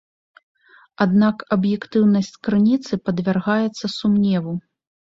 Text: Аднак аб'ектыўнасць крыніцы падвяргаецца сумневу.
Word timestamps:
Аднак 1.05 1.45
аб'ектыўнасць 1.57 2.33
крыніцы 2.49 2.93
падвяргаецца 3.07 3.85
сумневу. 3.99 4.61